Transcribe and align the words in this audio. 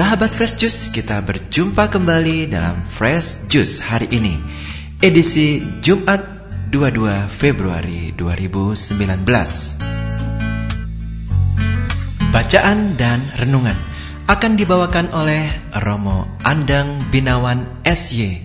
Sahabat 0.00 0.32
Fresh 0.32 0.56
Juice, 0.56 0.88
kita 0.88 1.20
berjumpa 1.20 1.92
kembali 1.92 2.48
dalam 2.48 2.80
Fresh 2.88 3.52
Juice 3.52 3.84
hari 3.84 4.08
ini. 4.08 4.32
Edisi 4.96 5.60
Jumat 5.84 6.24
22 6.72 7.28
Februari 7.28 8.08
2019. 8.16 8.96
Bacaan 12.32 12.96
dan 12.96 13.20
renungan 13.44 13.76
akan 14.24 14.52
dibawakan 14.56 15.12
oleh 15.12 15.52
Romo 15.84 16.40
Andang 16.48 17.04
Binawan 17.12 17.84
SY 17.84 18.40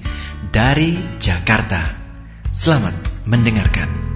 dari 0.51 0.99
Jakarta. 1.23 1.87
Selamat 2.51 2.99
mendengarkan. 3.23 4.14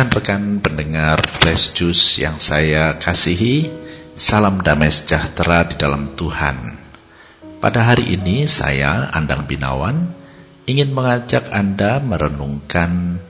Rekan-rekan 0.00 0.64
pendengar 0.64 1.20
Flash 1.28 1.76
Juice 1.76 2.24
yang 2.24 2.40
saya 2.40 2.96
kasihi, 2.96 3.68
salam 4.16 4.64
damai 4.64 4.88
sejahtera 4.88 5.68
di 5.68 5.76
dalam 5.76 6.16
Tuhan. 6.16 6.56
Pada 7.60 7.84
hari 7.84 8.16
ini 8.16 8.48
saya, 8.48 9.12
Andang 9.12 9.44
Binawan, 9.44 10.08
ingin 10.64 10.96
mengajak 10.96 11.52
Anda 11.52 12.00
merenungkan 12.00 13.20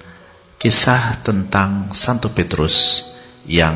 kisah 0.62 1.18
tentang 1.26 1.90
Santo 1.90 2.30
Petrus 2.30 3.02
yang 3.50 3.74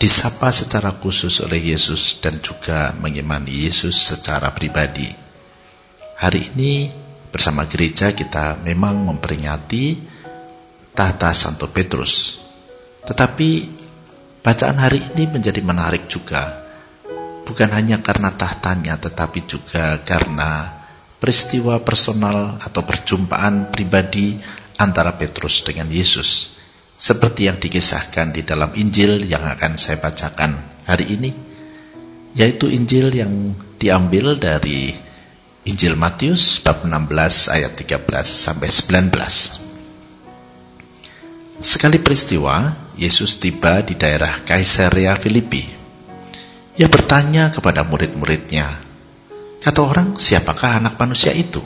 disapa 0.00 0.48
secara 0.56 0.96
khusus 0.96 1.44
oleh 1.44 1.76
Yesus 1.76 2.16
dan 2.24 2.40
juga 2.40 2.96
mengimani 2.96 3.68
Yesus 3.68 3.92
secara 3.92 4.56
pribadi. 4.56 5.12
Hari 6.16 6.56
ini 6.56 6.88
bersama 7.28 7.68
gereja 7.68 8.16
kita 8.16 8.56
memang 8.64 9.04
memperingati 9.04 10.15
tahta 10.96 11.36
Santo 11.36 11.68
Petrus. 11.68 12.40
Tetapi 13.04 13.48
bacaan 14.40 14.80
hari 14.80 15.04
ini 15.12 15.28
menjadi 15.28 15.60
menarik 15.60 16.08
juga. 16.08 16.64
Bukan 17.46 17.70
hanya 17.70 18.02
karena 18.02 18.32
tahtanya 18.34 18.98
tetapi 18.98 19.44
juga 19.46 20.02
karena 20.02 20.66
peristiwa 21.20 21.78
personal 21.84 22.58
atau 22.58 22.82
perjumpaan 22.82 23.70
pribadi 23.70 24.40
antara 24.80 25.14
Petrus 25.14 25.62
dengan 25.62 25.86
Yesus. 25.92 26.58
Seperti 26.96 27.46
yang 27.46 27.60
dikisahkan 27.60 28.32
di 28.32 28.42
dalam 28.42 28.72
Injil 28.72 29.28
yang 29.28 29.44
akan 29.44 29.76
saya 29.76 30.00
bacakan 30.00 30.56
hari 30.88 31.12
ini. 31.12 31.30
Yaitu 32.36 32.72
Injil 32.72 33.12
yang 33.12 33.52
diambil 33.76 34.36
dari 34.36 34.92
Injil 35.68 35.94
Matius 35.94 36.60
bab 36.60 36.84
16 36.84 37.52
ayat 37.52 37.72
13 37.78 38.06
sampai 38.26 38.68
19. 38.68 39.65
Sekali 41.56 41.96
peristiwa, 41.96 42.68
Yesus 43.00 43.40
tiba 43.40 43.80
di 43.80 43.96
daerah 43.96 44.44
Kaisaria 44.44 45.16
Filipi. 45.16 45.64
Ia 46.76 46.84
bertanya 46.84 47.48
kepada 47.48 47.80
murid-muridnya, 47.80 48.68
kata 49.64 49.80
orang, 49.80 50.20
siapakah 50.20 50.76
anak 50.76 51.00
manusia 51.00 51.32
itu? 51.32 51.64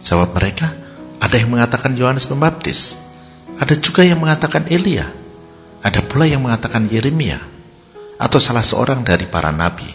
Jawab 0.00 0.32
mereka, 0.32 0.72
ada 1.20 1.36
yang 1.36 1.52
mengatakan 1.52 1.92
Yohanes 1.92 2.24
Pembaptis, 2.24 2.96
ada 3.60 3.76
juga 3.76 4.08
yang 4.08 4.24
mengatakan 4.24 4.64
Elia, 4.72 5.04
ada 5.84 6.00
pula 6.00 6.24
yang 6.24 6.40
mengatakan 6.40 6.88
Yeremia, 6.88 7.44
atau 8.16 8.40
salah 8.40 8.64
seorang 8.64 9.04
dari 9.04 9.28
para 9.28 9.52
nabi. 9.52 9.92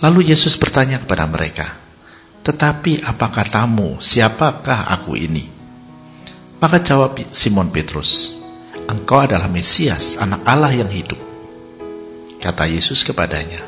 Lalu 0.00 0.32
Yesus 0.32 0.56
bertanya 0.56 1.04
kepada 1.04 1.28
mereka, 1.28 1.76
tetapi 2.40 3.04
apa 3.04 3.28
katamu, 3.28 4.00
siapakah 4.00 4.88
aku 4.88 5.12
ini? 5.12 5.57
Maka 6.58 6.82
jawab 6.82 7.14
Simon 7.30 7.70
Petrus, 7.70 8.34
Engkau 8.90 9.22
adalah 9.22 9.46
Mesias, 9.46 10.18
anak 10.18 10.42
Allah 10.42 10.74
yang 10.74 10.90
hidup. 10.90 11.14
Kata 12.42 12.66
Yesus 12.66 13.06
kepadanya, 13.06 13.62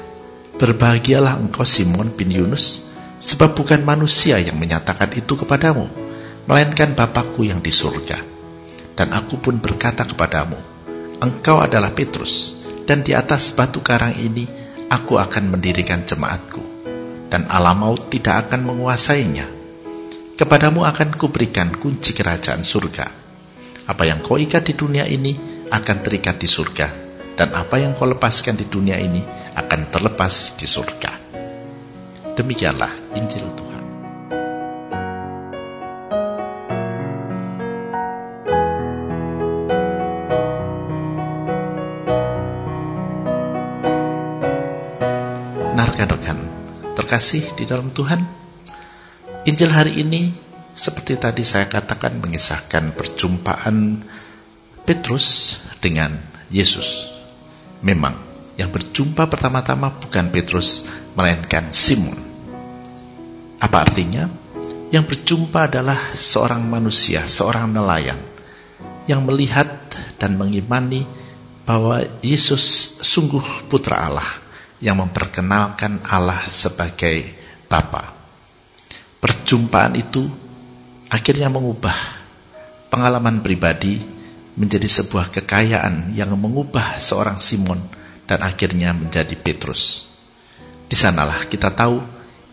Berbahagialah 0.59 1.39
engkau 1.39 1.63
Simon 1.63 2.11
bin 2.11 2.35
Yunus, 2.35 2.91
sebab 3.23 3.55
bukan 3.55 3.87
manusia 3.87 4.43
yang 4.43 4.59
menyatakan 4.59 5.15
itu 5.15 5.39
kepadamu, 5.39 5.87
melainkan 6.51 6.91
Bapakku 6.99 7.47
yang 7.47 7.63
di 7.63 7.71
surga. 7.71 8.19
Dan 8.99 9.15
aku 9.15 9.39
pun 9.39 9.63
berkata 9.63 10.03
kepadamu, 10.03 10.59
Engkau 11.23 11.63
adalah 11.63 11.95
Petrus, 11.95 12.59
dan 12.91 13.07
di 13.07 13.15
atas 13.15 13.55
batu 13.55 13.87
karang 13.87 14.19
ini 14.19 14.51
aku 14.91 15.15
akan 15.15 15.47
mendirikan 15.47 16.03
jemaatku, 16.03 16.59
dan 17.31 17.47
alam 17.47 17.87
maut 17.87 18.11
tidak 18.11 18.51
akan 18.51 18.67
menguasainya 18.67 19.60
Kepadamu 20.41 20.89
akan 20.89 21.21
kuberikan 21.21 21.69
kunci 21.77 22.17
kerajaan 22.17 22.65
surga. 22.65 23.13
Apa 23.85 24.09
yang 24.09 24.25
kau 24.25 24.41
ikat 24.41 24.73
di 24.73 24.73
dunia 24.73 25.05
ini 25.05 25.37
akan 25.69 25.97
terikat 26.01 26.41
di 26.41 26.49
surga, 26.49 26.89
dan 27.37 27.53
apa 27.53 27.77
yang 27.77 27.93
kau 27.93 28.09
lepaskan 28.09 28.57
di 28.57 28.65
dunia 28.65 28.97
ini 28.97 29.21
akan 29.53 29.93
terlepas 29.93 30.57
di 30.57 30.65
surga. 30.65 31.13
Demikianlah 32.41 33.21
Injil 33.21 33.45
Tuhan. 33.53 33.85
Rekan-rekan, 46.01 46.39
terkasih 46.97 47.45
di 47.61 47.69
dalam 47.69 47.93
Tuhan, 47.93 48.40
Injil 49.41 49.73
hari 49.73 50.05
ini 50.05 50.37
seperti 50.77 51.17
tadi 51.17 51.41
saya 51.49 51.65
katakan 51.65 52.21
mengisahkan 52.21 52.93
perjumpaan 52.93 54.05
Petrus 54.85 55.57
dengan 55.81 56.13
Yesus. 56.53 57.09
Memang 57.81 58.13
yang 58.61 58.69
berjumpa 58.69 59.25
pertama-tama 59.33 59.97
bukan 59.97 60.29
Petrus 60.29 60.85
melainkan 61.17 61.73
Simon. 61.73 62.21
Apa 63.57 63.89
artinya? 63.89 64.29
Yang 64.93 65.17
berjumpa 65.17 65.73
adalah 65.73 65.97
seorang 66.13 66.61
manusia, 66.61 67.25
seorang 67.25 67.73
nelayan 67.73 68.21
yang 69.09 69.25
melihat 69.25 69.73
dan 70.21 70.37
mengimani 70.37 71.09
bahwa 71.65 72.05
Yesus 72.21 73.01
sungguh 73.01 73.73
putra 73.73 74.05
Allah 74.05 74.29
yang 74.85 75.01
memperkenalkan 75.01 76.05
Allah 76.05 76.45
sebagai 76.53 77.25
Bapa. 77.65 78.20
Perjumpaan 79.21 80.01
itu 80.01 80.25
akhirnya 81.13 81.53
mengubah 81.53 82.21
pengalaman 82.89 83.45
pribadi 83.45 84.01
menjadi 84.59 84.89
sebuah 84.89 85.29
kekayaan 85.29 86.17
yang 86.17 86.35
mengubah 86.35 86.99
seorang 86.99 87.39
Simon 87.39 87.81
dan 88.25 88.43
akhirnya 88.43 88.97
menjadi 88.97 89.37
Petrus. 89.39 90.11
Di 90.91 90.99
sanalah 90.99 91.47
kita 91.47 91.71
tahu 91.71 92.03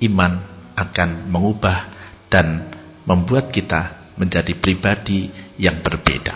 iman 0.05 0.33
akan 0.77 1.09
mengubah 1.33 1.89
dan 2.29 2.67
membuat 3.09 3.49
kita 3.49 4.13
menjadi 4.19 4.53
pribadi 4.53 5.31
yang 5.57 5.81
berbeda. 5.81 6.35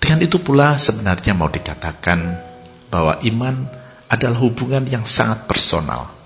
Dengan 0.00 0.20
itu 0.20 0.42
pula 0.42 0.76
sebenarnya 0.76 1.32
mau 1.38 1.48
dikatakan 1.48 2.18
bahwa 2.90 3.22
iman 3.22 3.64
adalah 4.10 4.38
hubungan 4.42 4.84
yang 4.90 5.06
sangat 5.06 5.46
personal 5.46 6.19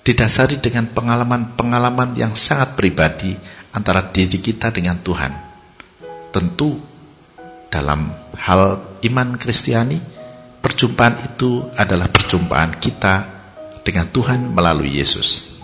didasari 0.00 0.58
dengan 0.58 0.88
pengalaman-pengalaman 0.90 2.16
yang 2.16 2.32
sangat 2.32 2.74
pribadi 2.76 3.36
antara 3.76 4.04
diri 4.08 4.40
kita 4.40 4.72
dengan 4.72 4.98
Tuhan. 5.00 5.32
Tentu 6.30 6.78
dalam 7.70 8.10
hal 8.38 8.80
iman 9.06 9.28
Kristiani, 9.36 9.98
perjumpaan 10.62 11.16
itu 11.26 11.66
adalah 11.74 12.08
perjumpaan 12.08 12.78
kita 12.78 13.14
dengan 13.82 14.06
Tuhan 14.08 14.54
melalui 14.54 14.98
Yesus. 14.98 15.58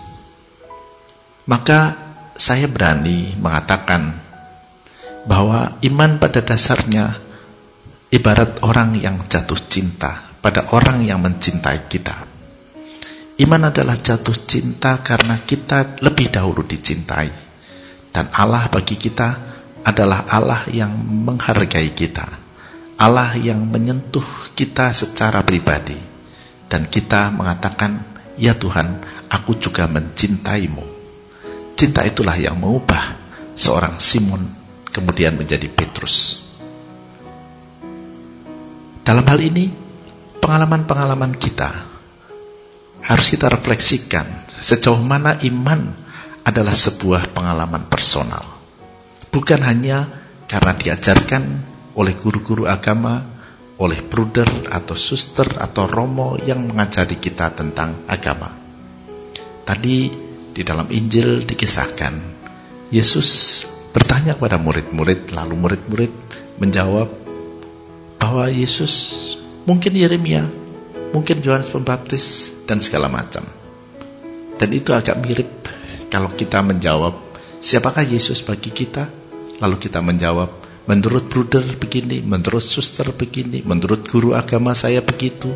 Maka 1.47 1.95
saya 2.35 2.67
berani 2.67 3.33
mengatakan 3.39 4.11
bahwa 5.23 5.79
iman 5.83 6.11
pada 6.19 6.43
dasarnya 6.43 7.17
ibarat 8.11 8.63
orang 8.63 8.95
yang 8.99 9.19
jatuh 9.27 9.59
cinta 9.67 10.27
pada 10.43 10.71
orang 10.75 11.03
yang 11.03 11.19
mencintai 11.23 11.87
kita. 11.91 12.26
Iman 13.37 13.69
adalah 13.69 13.93
jatuh 14.01 14.33
cinta 14.49 14.97
karena 15.05 15.45
kita 15.45 16.01
lebih 16.01 16.33
dahulu 16.33 16.65
dicintai. 16.65 17.29
Dan 18.09 18.33
Allah 18.33 18.65
bagi 18.65 18.97
kita 18.97 19.29
adalah 19.85 20.25
Allah 20.25 20.65
yang 20.73 20.89
menghargai 20.97 21.93
kita. 21.93 22.25
Allah 22.97 23.37
yang 23.37 23.61
menyentuh 23.69 24.25
kita 24.57 24.89
secara 24.89 25.45
pribadi. 25.45 25.93
Dan 26.65 26.89
kita 26.89 27.29
mengatakan, 27.29 28.17
Ya 28.41 28.57
Tuhan, 28.57 29.05
aku 29.29 29.53
juga 29.61 29.85
mencintaimu. 29.85 30.81
Cinta 31.77 32.01
itulah 32.09 32.33
yang 32.41 32.57
mengubah 32.57 33.21
seorang 33.53 34.01
Simon 34.01 34.49
kemudian 34.89 35.37
menjadi 35.37 35.69
Petrus. 35.69 36.41
Dalam 39.05 39.21
hal 39.29 39.39
ini, 39.45 39.69
pengalaman-pengalaman 40.41 41.37
kita 41.37 41.96
harus 43.07 43.31
kita 43.31 43.47
refleksikan 43.47 44.27
sejauh 44.59 44.99
mana 44.99 45.39
iman 45.47 45.87
adalah 46.43 46.75
sebuah 46.75 47.31
pengalaman 47.31 47.87
personal. 47.87 48.43
Bukan 49.31 49.63
hanya 49.63 50.07
karena 50.47 50.75
diajarkan 50.75 51.43
oleh 51.95 52.13
guru-guru 52.19 52.67
agama, 52.67 53.23
oleh 53.79 53.99
bruder 54.03 54.47
atau 54.71 54.95
suster 54.95 55.47
atau 55.59 55.87
romo 55.87 56.35
yang 56.43 56.67
mengajari 56.67 57.19
kita 57.19 57.51
tentang 57.55 58.07
agama. 58.09 58.51
Tadi 59.67 59.97
di 60.51 60.61
dalam 60.63 60.87
Injil 60.89 61.43
dikisahkan, 61.43 62.13
Yesus 62.89 63.63
bertanya 63.91 64.33
kepada 64.39 64.55
murid-murid, 64.55 65.35
lalu 65.35 65.55
murid-murid 65.59 66.11
menjawab 66.57 67.11
bahwa 68.17 68.49
Yesus 68.49 69.35
mungkin 69.67 69.93
Yeremia, 69.93 70.47
mungkin 71.11 71.43
Yohanes 71.43 71.69
Pembaptis, 71.69 72.56
dan 72.67 72.83
segala 72.83 73.07
macam. 73.07 73.47
Dan 74.59 74.69
itu 74.75 74.91
agak 74.91 75.17
mirip 75.23 75.49
kalau 76.11 76.31
kita 76.35 76.59
menjawab, 76.63 77.15
siapakah 77.63 78.03
Yesus 78.03 78.43
bagi 78.43 78.71
kita? 78.71 79.07
Lalu 79.63 79.75
kita 79.79 80.03
menjawab, 80.03 80.49
menurut 80.87 81.27
bruder 81.27 81.63
begini, 81.79 82.23
menurut 82.23 82.63
suster 82.63 83.11
begini, 83.11 83.63
menurut 83.63 84.07
guru 84.07 84.35
agama 84.35 84.71
saya 84.71 85.03
begitu. 85.03 85.51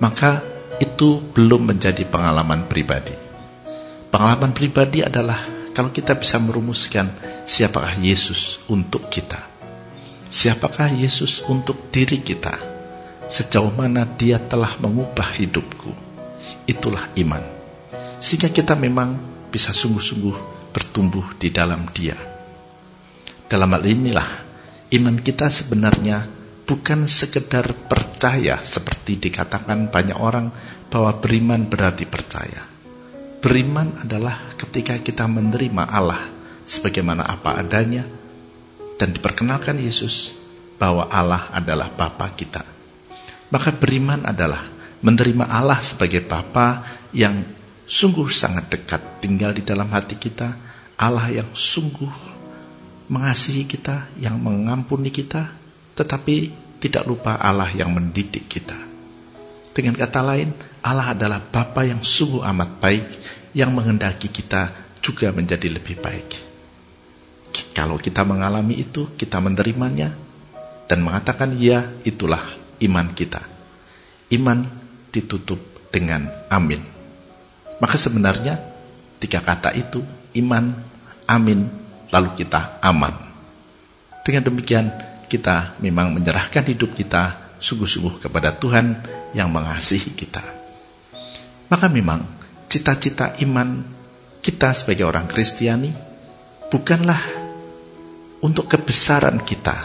Maka 0.00 0.42
itu 0.80 1.20
belum 1.36 1.68
menjadi 1.68 2.02
pengalaman 2.08 2.66
pribadi. 2.66 3.14
Pengalaman 4.08 4.52
pribadi 4.56 5.04
adalah 5.04 5.38
kalau 5.72 5.88
kita 5.92 6.16
bisa 6.18 6.36
merumuskan 6.42 7.08
siapakah 7.44 7.96
Yesus 8.00 8.60
untuk 8.68 9.08
kita. 9.08 9.40
Siapakah 10.32 10.96
Yesus 10.96 11.44
untuk 11.44 11.92
diri 11.92 12.24
kita? 12.24 12.71
Sejauh 13.32 13.72
mana 13.72 14.04
dia 14.04 14.36
telah 14.36 14.76
mengubah 14.76 15.32
hidupku. 15.40 15.88
Itulah 16.68 17.08
iman. 17.16 17.40
Sehingga 18.20 18.52
kita 18.52 18.76
memang 18.76 19.16
bisa 19.48 19.72
sungguh-sungguh 19.72 20.68
bertumbuh 20.68 21.40
di 21.40 21.48
dalam 21.48 21.88
dia. 21.96 22.12
Dalam 23.48 23.72
hal 23.72 23.88
inilah, 23.88 24.28
iman 24.92 25.16
kita 25.16 25.48
sebenarnya 25.48 26.28
bukan 26.68 27.08
sekedar 27.08 27.72
percaya 27.88 28.60
seperti 28.60 29.16
dikatakan 29.16 29.88
banyak 29.88 30.16
orang 30.20 30.52
bahwa 30.92 31.16
beriman 31.16 31.64
berarti 31.64 32.04
percaya. 32.04 32.68
Beriman 33.40 33.96
adalah 34.04 34.56
ketika 34.60 35.00
kita 35.00 35.24
menerima 35.24 35.88
Allah 35.88 36.20
sebagaimana 36.68 37.24
apa 37.24 37.56
adanya 37.56 38.04
dan 39.00 39.16
diperkenalkan 39.16 39.80
Yesus 39.80 40.36
bahwa 40.76 41.08
Allah 41.08 41.48
adalah 41.52 41.88
Bapa 41.92 42.28
kita. 42.36 42.71
Maka 43.52 43.68
beriman 43.76 44.24
adalah 44.24 44.64
menerima 45.04 45.44
Allah 45.44 45.76
sebagai 45.84 46.24
Bapa 46.24 46.80
yang 47.12 47.44
sungguh 47.84 48.32
sangat 48.32 48.72
dekat 48.72 49.20
tinggal 49.20 49.52
di 49.52 49.60
dalam 49.60 49.92
hati 49.92 50.16
kita, 50.16 50.56
Allah 50.96 51.28
yang 51.28 51.52
sungguh 51.52 52.32
mengasihi 53.12 53.68
kita, 53.68 54.08
yang 54.16 54.40
mengampuni 54.40 55.12
kita, 55.12 55.52
tetapi 55.92 56.48
tidak 56.80 57.04
lupa 57.04 57.36
Allah 57.36 57.68
yang 57.76 57.92
mendidik 57.92 58.48
kita. 58.48 58.78
Dengan 59.76 60.00
kata 60.00 60.20
lain, 60.24 60.48
Allah 60.80 61.12
adalah 61.12 61.44
Bapa 61.44 61.84
yang 61.84 62.00
sungguh 62.00 62.40
amat 62.40 62.80
baik, 62.80 63.04
yang 63.52 63.76
menghendaki 63.76 64.32
kita 64.32 64.72
juga 65.04 65.28
menjadi 65.28 65.68
lebih 65.68 66.00
baik. 66.00 66.28
Kalau 67.76 68.00
kita 68.00 68.24
mengalami 68.24 68.80
itu, 68.80 69.12
kita 69.12 69.36
menerimanya, 69.44 70.08
dan 70.88 71.04
mengatakan 71.04 71.52
ya, 71.60 71.84
itulah 72.04 72.61
iman 72.84 73.06
kita. 73.14 73.40
Iman 74.32 74.64
ditutup 75.12 75.60
dengan 75.92 76.26
amin. 76.48 76.80
Maka 77.78 77.96
sebenarnya 78.00 78.58
tiga 79.20 79.44
kata 79.44 79.74
itu 79.76 80.00
iman, 80.40 80.72
amin, 81.28 81.68
lalu 82.08 82.30
kita 82.38 82.80
aman. 82.80 83.12
Dengan 84.22 84.48
demikian 84.48 84.86
kita 85.26 85.76
memang 85.82 86.14
menyerahkan 86.14 86.64
hidup 86.68 86.94
kita 86.94 87.56
sungguh-sungguh 87.58 88.22
kepada 88.22 88.54
Tuhan 88.56 88.98
yang 89.34 89.50
mengasihi 89.50 90.12
kita. 90.14 90.42
Maka 91.72 91.86
memang 91.88 92.22
cita-cita 92.68 93.36
iman 93.44 93.80
kita 94.42 94.74
sebagai 94.74 95.06
orang 95.08 95.24
Kristiani 95.30 95.92
bukanlah 96.68 97.20
untuk 98.42 98.66
kebesaran 98.66 99.40
kita 99.40 99.76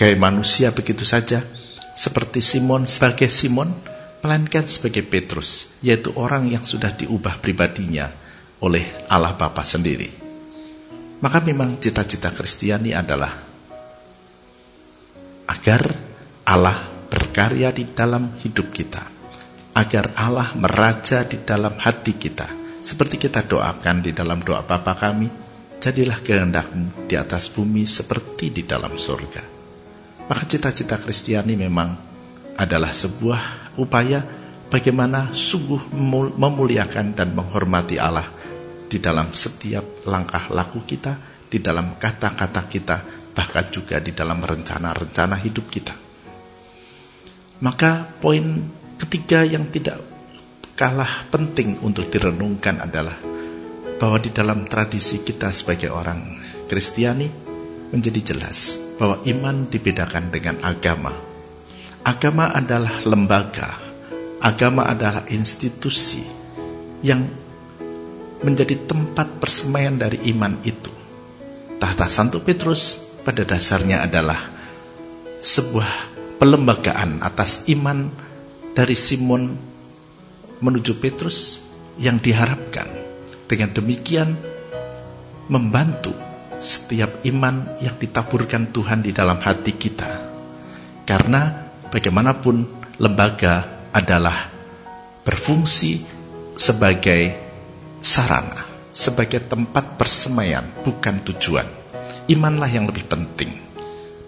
sebagai 0.00 0.16
manusia 0.16 0.72
begitu 0.72 1.04
saja 1.04 1.44
seperti 1.92 2.40
Simon 2.40 2.88
sebagai 2.88 3.28
Simon 3.28 3.68
melainkan 4.24 4.64
sebagai 4.64 5.04
Petrus, 5.04 5.76
yaitu 5.84 6.16
orang 6.16 6.48
yang 6.48 6.64
sudah 6.64 6.88
diubah 6.88 7.36
pribadinya 7.36 8.08
oleh 8.64 8.80
Allah 9.12 9.36
Bapa 9.36 9.60
sendiri. 9.60 10.08
Maka 11.20 11.44
memang 11.44 11.76
cita-cita 11.76 12.32
Kristiani 12.32 12.96
adalah 12.96 13.28
agar 15.52 15.92
Allah 16.48 16.80
berkarya 17.12 17.68
di 17.68 17.84
dalam 17.92 18.40
hidup 18.40 18.72
kita, 18.72 19.04
agar 19.76 20.16
Allah 20.16 20.56
meraja 20.56 21.28
di 21.28 21.44
dalam 21.44 21.76
hati 21.76 22.16
kita, 22.16 22.48
seperti 22.80 23.20
kita 23.20 23.44
doakan 23.44 24.00
di 24.00 24.16
dalam 24.16 24.40
doa 24.40 24.64
Bapa 24.64 24.96
kami, 24.96 25.28
jadilah 25.76 26.24
kehendakmu 26.24 27.04
di 27.04 27.20
atas 27.20 27.52
bumi 27.52 27.84
seperti 27.84 28.48
di 28.48 28.64
dalam 28.64 28.96
surga. 28.96 29.59
Maka 30.30 30.46
cita-cita 30.46 30.94
Kristiani 30.94 31.58
memang 31.58 31.90
adalah 32.54 32.94
sebuah 32.94 33.74
upaya 33.82 34.22
bagaimana 34.70 35.34
sungguh 35.34 35.90
memuliakan 36.38 37.18
dan 37.18 37.34
menghormati 37.34 37.98
Allah 37.98 38.30
di 38.86 39.02
dalam 39.02 39.34
setiap 39.34 40.06
langkah 40.06 40.46
laku 40.54 40.86
kita, 40.86 41.18
di 41.50 41.58
dalam 41.58 41.98
kata-kata 41.98 42.62
kita, 42.70 42.96
bahkan 43.34 43.74
juga 43.74 43.98
di 43.98 44.14
dalam 44.14 44.38
rencana-rencana 44.38 45.34
hidup 45.42 45.66
kita. 45.66 45.98
Maka 47.66 48.06
poin 48.22 48.70
ketiga 49.02 49.42
yang 49.42 49.66
tidak 49.74 49.98
kalah 50.78 51.26
penting 51.34 51.74
untuk 51.82 52.06
direnungkan 52.06 52.78
adalah 52.78 53.18
bahwa 53.98 54.22
di 54.22 54.30
dalam 54.30 54.62
tradisi 54.62 55.26
kita 55.26 55.50
sebagai 55.50 55.90
orang 55.90 56.38
Kristiani 56.70 57.26
menjadi 57.90 58.30
jelas 58.30 58.89
bahwa 59.00 59.24
iman 59.24 59.64
dibedakan 59.72 60.28
dengan 60.28 60.60
agama 60.60 61.30
Agama 62.00 62.48
adalah 62.48 63.04
lembaga, 63.04 63.76
agama 64.40 64.88
adalah 64.88 65.28
institusi 65.28 66.24
yang 67.04 67.20
menjadi 68.40 68.88
tempat 68.88 69.36
persemaian 69.36 70.00
dari 70.00 70.16
iman 70.32 70.64
itu. 70.64 70.88
Tahta 71.76 72.08
Santo 72.08 72.40
Petrus 72.40 72.96
pada 73.20 73.44
dasarnya 73.44 74.00
adalah 74.08 74.40
sebuah 75.44 75.92
pelembagaan 76.40 77.20
atas 77.20 77.68
iman 77.68 78.08
dari 78.72 78.96
Simon 78.96 79.52
menuju 80.64 80.96
Petrus 80.96 81.60
yang 82.00 82.16
diharapkan 82.16 82.88
dengan 83.44 83.76
demikian 83.76 84.40
membantu 85.52 86.16
setiap 86.60 87.24
iman 87.24 87.80
yang 87.80 87.96
ditaburkan 87.96 88.68
Tuhan 88.68 89.00
di 89.00 89.16
dalam 89.16 89.40
hati 89.40 89.72
kita. 89.74 90.28
Karena 91.08 91.72
bagaimanapun 91.88 92.56
lembaga 93.00 93.88
adalah 93.90 94.46
berfungsi 95.24 95.98
sebagai 96.54 97.34
sarana, 98.04 98.62
sebagai 98.92 99.40
tempat 99.48 99.96
persemaian, 99.96 100.62
bukan 100.84 101.24
tujuan. 101.32 101.66
Imanlah 102.30 102.70
yang 102.70 102.86
lebih 102.86 103.08
penting. 103.10 103.50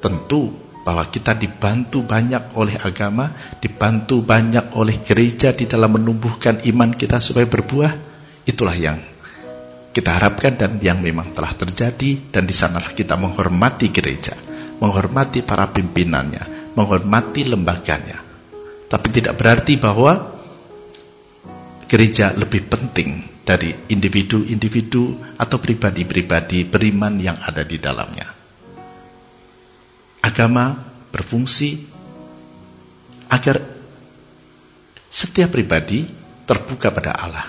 Tentu 0.02 0.50
bahwa 0.82 1.06
kita 1.06 1.38
dibantu 1.38 2.02
banyak 2.02 2.58
oleh 2.58 2.74
agama, 2.82 3.30
dibantu 3.62 4.18
banyak 4.26 4.74
oleh 4.74 4.98
gereja 5.06 5.54
di 5.54 5.70
dalam 5.70 5.94
menumbuhkan 5.94 6.58
iman 6.66 6.90
kita 6.90 7.22
supaya 7.22 7.46
berbuah, 7.46 7.92
itulah 8.42 8.74
yang 8.74 8.98
kita 9.92 10.16
harapkan 10.16 10.56
dan 10.56 10.80
yang 10.80 11.04
memang 11.04 11.37
telah 11.37 11.52
terjadi 11.52 12.32
dan 12.32 12.49
di 12.49 12.54
sanalah 12.56 12.96
kita 12.96 13.12
menghormati 13.14 13.92
gereja, 13.92 14.32
menghormati 14.80 15.44
para 15.44 15.68
pimpinannya, 15.68 16.72
menghormati 16.72 17.44
lembaganya. 17.44 18.18
Tapi 18.88 19.08
tidak 19.12 19.37
berarti 19.37 19.76
bahwa 19.76 20.32
gereja 21.84 22.32
lebih 22.32 22.72
penting 22.72 23.20
dari 23.44 23.68
individu-individu 23.92 25.37
atau 25.37 25.61
pribadi-pribadi 25.61 26.64
beriman 26.64 27.20
yang 27.20 27.37
ada 27.44 27.61
di 27.61 27.76
dalamnya. 27.76 28.28
Agama 30.25 30.72
berfungsi 31.12 31.76
agar 33.28 33.61
setiap 35.04 35.52
pribadi 35.52 36.08
terbuka 36.49 36.88
pada 36.88 37.12
Allah. 37.12 37.46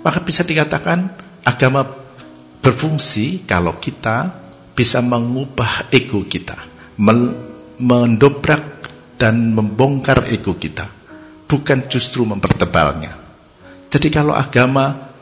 Maka 0.00 0.24
bisa 0.24 0.40
dikatakan 0.40 1.31
agama 1.42 1.86
berfungsi 2.62 3.42
kalau 3.42 3.76
kita 3.82 4.30
bisa 4.72 5.02
mengubah 5.04 5.92
ego 5.92 6.24
kita, 6.24 6.56
mendobrak 7.82 8.64
dan 9.18 9.52
membongkar 9.52 10.30
ego 10.32 10.56
kita, 10.56 10.88
bukan 11.46 11.86
justru 11.90 12.24
mempertebalnya. 12.24 13.12
Jadi 13.92 14.08
kalau 14.08 14.32
agama 14.32 15.12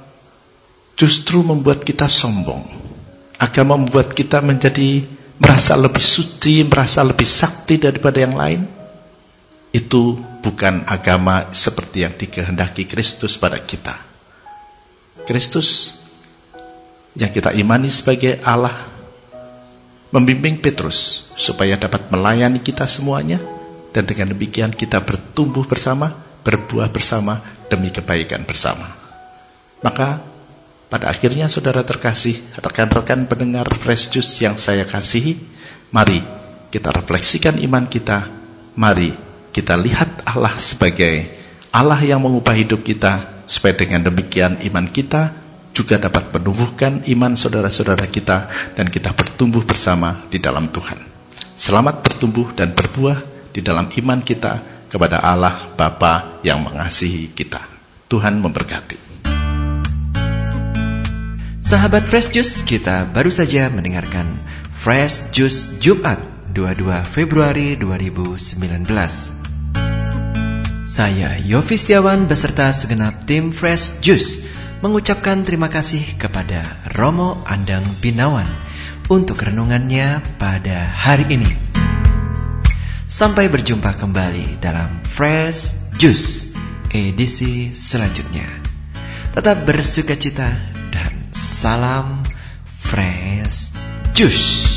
justru 0.94 1.42
membuat 1.42 1.82
kita 1.82 2.06
sombong, 2.06 2.62
agama 3.40 3.74
membuat 3.80 4.14
kita 4.14 4.38
menjadi 4.44 5.02
merasa 5.40 5.74
lebih 5.74 6.04
suci, 6.04 6.62
merasa 6.62 7.02
lebih 7.02 7.26
sakti 7.26 7.80
daripada 7.80 8.20
yang 8.20 8.36
lain, 8.36 8.62
itu 9.72 10.14
bukan 10.44 10.84
agama 10.86 11.50
seperti 11.50 12.06
yang 12.06 12.14
dikehendaki 12.14 12.86
Kristus 12.86 13.40
pada 13.40 13.58
kita. 13.58 13.96
Kristus 15.26 16.00
yang 17.19 17.31
kita 17.35 17.50
imani 17.55 17.90
sebagai 17.90 18.38
Allah 18.47 18.75
membimbing 20.11 20.59
Petrus 20.59 21.31
supaya 21.38 21.79
dapat 21.79 22.11
melayani 22.11 22.59
kita 22.62 22.87
semuanya 22.87 23.38
dan 23.90 24.07
dengan 24.07 24.35
demikian 24.35 24.71
kita 24.71 25.02
bertumbuh 25.02 25.67
bersama, 25.67 26.14
berbuah 26.43 26.90
bersama 26.90 27.43
demi 27.71 27.90
kebaikan 27.90 28.47
bersama. 28.47 28.87
Maka 29.83 30.23
pada 30.90 31.11
akhirnya 31.11 31.47
saudara 31.47 31.87
terkasih, 31.87 32.38
rekan-rekan 32.59 33.31
pendengar 33.31 33.67
Fresh 33.71 34.11
Juice 34.11 34.43
yang 34.43 34.59
saya 34.59 34.83
kasihi, 34.83 35.38
mari 35.95 36.23
kita 36.75 36.90
refleksikan 36.90 37.59
iman 37.62 37.87
kita, 37.87 38.26
mari 38.75 39.14
kita 39.55 39.79
lihat 39.79 40.26
Allah 40.26 40.55
sebagai 40.59 41.31
Allah 41.71 41.99
yang 42.02 42.19
mengubah 42.23 42.55
hidup 42.59 42.83
kita, 42.83 43.47
supaya 43.47 43.75
dengan 43.79 44.11
demikian 44.11 44.59
iman 44.67 44.87
kita 44.90 45.31
juga 45.80 45.96
dapat 45.96 46.28
menumbuhkan 46.28 47.08
iman 47.08 47.32
saudara-saudara 47.32 48.04
kita 48.12 48.52
dan 48.76 48.92
kita 48.92 49.16
bertumbuh 49.16 49.64
bersama 49.64 50.28
di 50.28 50.37
dalam 50.37 50.68
Tuhan. 50.68 51.00
Selamat 51.56 52.04
bertumbuh 52.04 52.52
dan 52.52 52.76
berbuah 52.76 53.49
di 53.49 53.64
dalam 53.64 53.88
iman 53.88 54.20
kita 54.20 54.60
kepada 54.92 55.25
Allah 55.25 55.72
Bapa 55.72 56.44
yang 56.44 56.60
mengasihi 56.60 57.32
kita. 57.32 57.64
Tuhan 58.12 58.44
memberkati. 58.44 59.08
Sahabat 61.60 62.04
Fresh 62.04 62.34
Juice, 62.37 62.60
kita 62.64 63.08
baru 63.08 63.32
saja 63.32 63.72
mendengarkan 63.72 64.26
Fresh 64.76 65.32
Juice 65.32 65.80
Jumat 65.80 66.20
22 66.52 67.04
Februari 67.08 67.78
2019. 67.78 68.84
Saya 70.84 71.38
Yofi 71.38 71.76
Setiawan 71.78 72.26
beserta 72.26 72.75
segenap 72.75 73.22
tim 73.22 73.54
Fresh 73.54 74.02
Juice 74.02 74.60
mengucapkan 74.80 75.44
terima 75.44 75.68
kasih 75.68 76.16
kepada 76.16 76.64
Romo 76.96 77.44
Andang 77.44 77.84
Binawan 78.00 78.49
untuk 79.12 79.44
renungannya 79.44 80.25
pada 80.40 80.88
hari 80.88 81.28
ini. 81.37 81.52
Sampai 83.04 83.52
berjumpa 83.52 84.00
kembali 84.00 84.56
dalam 84.62 85.04
Fresh 85.04 85.92
Juice 86.00 86.56
edisi 86.88 87.76
selanjutnya. 87.76 88.49
Tetap 89.37 89.68
bersuka 89.68 90.16
cita 90.16 90.49
dan 90.88 91.12
salam 91.30 92.25
Fresh 92.64 93.76
Juice. 94.16 94.69